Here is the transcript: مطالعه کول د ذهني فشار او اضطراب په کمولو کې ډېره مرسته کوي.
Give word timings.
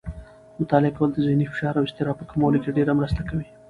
مطالعه 0.61 0.95
کول 0.97 1.09
د 1.13 1.17
ذهني 1.25 1.45
فشار 1.51 1.73
او 1.77 1.83
اضطراب 1.87 2.15
په 2.19 2.25
کمولو 2.31 2.61
کې 2.63 2.75
ډېره 2.77 2.91
مرسته 2.99 3.21
کوي. 3.29 3.47